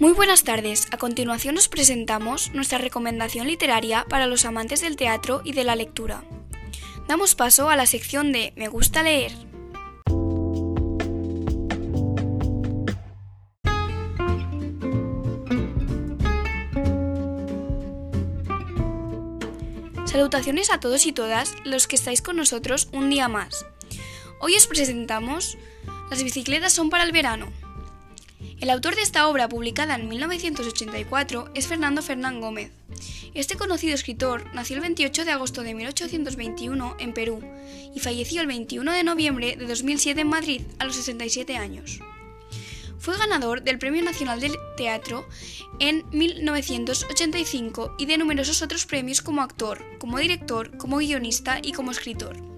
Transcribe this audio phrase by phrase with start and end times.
[0.00, 0.88] Muy buenas tardes.
[0.92, 5.76] A continuación nos presentamos nuestra recomendación literaria para los amantes del teatro y de la
[5.76, 6.24] lectura.
[7.06, 9.32] Damos paso a la sección de Me gusta leer.
[20.06, 23.66] Salutaciones a todos y todas los que estáis con nosotros un día más.
[24.40, 25.58] Hoy os presentamos
[26.08, 27.59] Las bicicletas son para el verano.
[28.60, 32.70] El autor de esta obra, publicada en 1984, es Fernando Fernán Gómez.
[33.32, 37.42] Este conocido escritor nació el 28 de agosto de 1821 en Perú
[37.94, 42.00] y falleció el 21 de noviembre de 2007 en Madrid a los 67 años.
[42.98, 45.26] Fue ganador del Premio Nacional del Teatro
[45.78, 51.92] en 1985 y de numerosos otros premios como actor, como director, como guionista y como
[51.92, 52.49] escritor.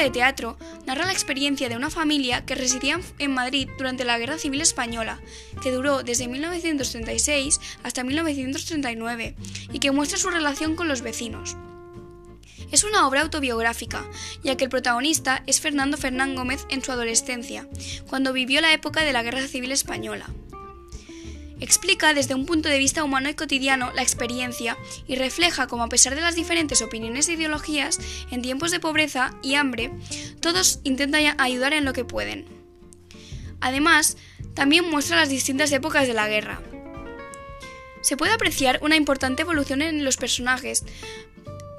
[0.00, 0.56] De teatro
[0.86, 5.20] narra la experiencia de una familia que residía en Madrid durante la Guerra Civil Española,
[5.62, 9.36] que duró desde 1936 hasta 1939,
[9.72, 11.56] y que muestra su relación con los vecinos.
[12.70, 14.04] Es una obra autobiográfica,
[14.44, 17.68] ya que el protagonista es Fernando Fernán Gómez en su adolescencia,
[18.08, 20.26] cuando vivió la época de la Guerra Civil Española.
[21.60, 25.88] Explica desde un punto de vista humano y cotidiano la experiencia y refleja cómo a
[25.88, 27.98] pesar de las diferentes opiniones e ideologías,
[28.30, 29.92] en tiempos de pobreza y hambre,
[30.40, 32.46] todos intentan ayudar en lo que pueden.
[33.60, 34.16] Además,
[34.54, 36.62] también muestra las distintas épocas de la guerra.
[38.00, 40.84] Se puede apreciar una importante evolución en los personajes,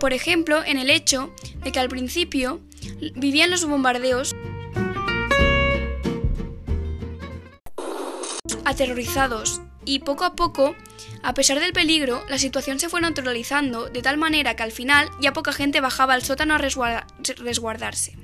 [0.00, 2.60] por ejemplo, en el hecho de que al principio
[3.14, 4.34] vivían los bombardeos
[8.64, 10.76] aterrorizados y poco a poco,
[11.22, 15.08] a pesar del peligro, la situación se fue naturalizando de tal manera que al final
[15.20, 18.18] ya poca gente bajaba al sótano a resguardarse.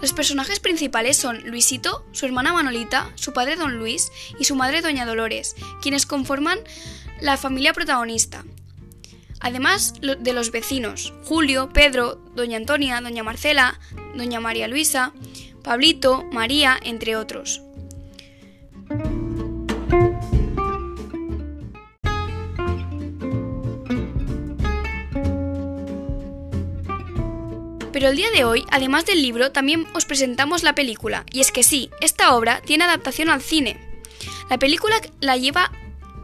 [0.00, 4.80] Los personajes principales son Luisito, su hermana Manolita, su padre Don Luis y su madre
[4.80, 6.58] Doña Dolores, quienes conforman
[7.20, 8.44] la familia protagonista,
[9.40, 13.78] además de los vecinos, Julio, Pedro, Doña Antonia, Doña Marcela,
[14.14, 15.12] Doña María Luisa,
[15.62, 17.62] Pablito, María, entre otros.
[27.98, 31.50] Pero el día de hoy, además del libro, también os presentamos la película, y es
[31.50, 33.76] que sí, esta obra tiene adaptación al cine.
[34.48, 35.72] La película la lleva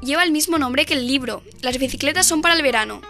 [0.04, 3.00] lleva el mismo nombre que el libro, Las bicicletas son para el verano,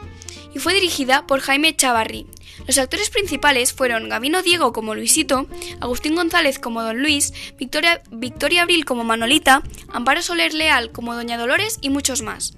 [0.55, 2.27] y fue dirigida por Jaime Chavarri.
[2.67, 5.49] Los actores principales fueron Gavino Diego como Luisito,
[5.81, 9.63] Agustín González como Don Luis, Victoria, Victoria Abril como Manolita,
[9.93, 12.55] Amparo Soler Leal como Doña Dolores y muchos más.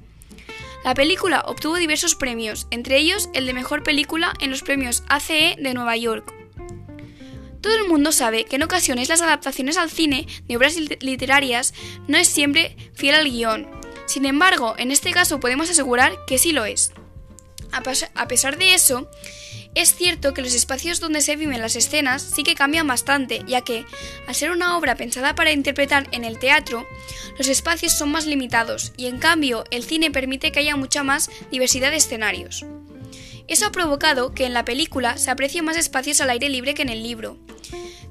[0.84, 5.56] La película obtuvo diversos premios, entre ellos el de Mejor Película en los premios ACE
[5.58, 6.32] de Nueva York.
[7.60, 11.74] Todo el mundo sabe que en ocasiones las adaptaciones al cine de obras literarias
[12.06, 13.66] no es siempre fiel al guion,
[14.06, 16.92] sin embargo, en este caso podemos asegurar que sí lo es.
[18.14, 19.10] A pesar de eso,
[19.74, 23.60] es cierto que los espacios donde se viven las escenas sí que cambian bastante, ya
[23.60, 23.84] que,
[24.26, 26.86] al ser una obra pensada para interpretar en el teatro,
[27.36, 31.28] los espacios son más limitados y en cambio el cine permite que haya mucha más
[31.50, 32.64] diversidad de escenarios.
[33.48, 36.82] Eso ha provocado que en la película se aprecien más espacios al aire libre que
[36.82, 37.36] en el libro,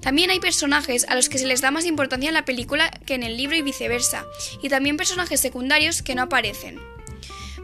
[0.06, 3.16] también hay personajes a los que se les da más importancia en la película que
[3.16, 4.24] en el libro y viceversa,
[4.62, 6.80] y también personajes secundarios que no aparecen.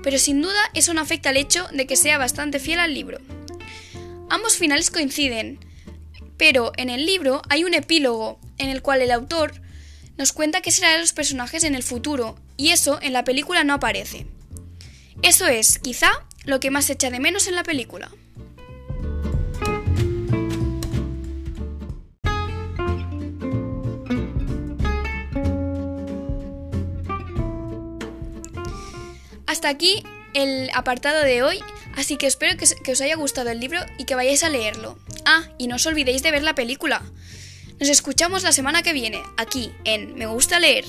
[0.01, 3.19] Pero sin duda eso no afecta al hecho de que sea bastante fiel al libro.
[4.31, 5.59] Ambos finales coinciden,
[6.37, 9.61] pero en el libro hay un epílogo en el cual el autor
[10.17, 13.63] nos cuenta qué será de los personajes en el futuro, y eso en la película
[13.63, 14.25] no aparece.
[15.21, 16.09] Eso es, quizá,
[16.45, 18.09] lo que más echa de menos en la película.
[29.51, 30.01] Hasta aquí
[30.33, 31.59] el apartado de hoy,
[31.97, 34.97] así que espero que, os haya gustado el libro y que vayáis a leerlo.
[35.25, 37.01] Ah, y no os olvidéis de ver la película.
[37.77, 40.85] Nos escuchamos la semana que viene, aquí, en Me gusta leer.